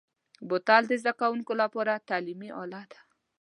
بوتل 0.47 0.83
د 0.87 0.91
زده 1.01 1.13
کوونکو 1.21 1.53
لپاره 1.61 2.03
تعلیمي 2.09 2.49
اله 2.61 2.83
ده. 2.91 2.99